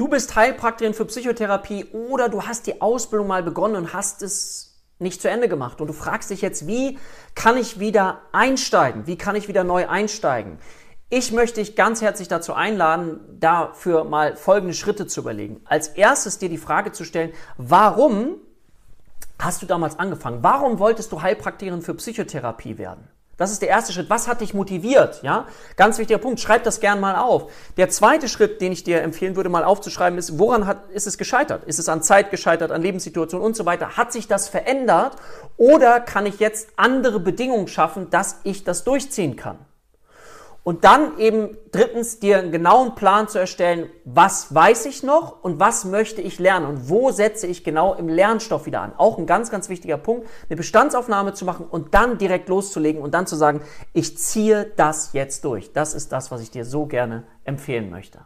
[0.00, 4.82] Du bist Heilpraktikerin für Psychotherapie oder du hast die Ausbildung mal begonnen und hast es
[4.98, 6.98] nicht zu Ende gemacht und du fragst dich jetzt, wie
[7.34, 9.06] kann ich wieder einsteigen?
[9.06, 10.58] Wie kann ich wieder neu einsteigen?
[11.10, 15.60] Ich möchte dich ganz herzlich dazu einladen, dafür mal folgende Schritte zu überlegen.
[15.66, 18.36] Als erstes dir die Frage zu stellen, warum
[19.38, 20.42] hast du damals angefangen?
[20.42, 23.06] Warum wolltest du Heilpraktikerin für Psychotherapie werden?
[23.40, 24.10] Das ist der erste Schritt.
[24.10, 25.22] Was hat dich motiviert?
[25.22, 25.46] Ja,
[25.76, 26.40] ganz wichtiger Punkt.
[26.40, 27.50] Schreib das gern mal auf.
[27.78, 31.16] Der zweite Schritt, den ich dir empfehlen würde, mal aufzuschreiben, ist, woran hat, ist es
[31.16, 31.64] gescheitert?
[31.64, 33.96] Ist es an Zeit gescheitert, an Lebenssituationen und so weiter?
[33.96, 35.16] Hat sich das verändert?
[35.56, 39.56] Oder kann ich jetzt andere Bedingungen schaffen, dass ich das durchziehen kann?
[40.62, 45.58] Und dann eben drittens dir einen genauen Plan zu erstellen, was weiß ich noch und
[45.58, 48.92] was möchte ich lernen und wo setze ich genau im Lernstoff wieder an.
[48.96, 53.14] Auch ein ganz, ganz wichtiger Punkt, eine Bestandsaufnahme zu machen und dann direkt loszulegen und
[53.14, 53.62] dann zu sagen,
[53.94, 55.72] ich ziehe das jetzt durch.
[55.72, 58.20] Das ist das, was ich dir so gerne empfehlen möchte.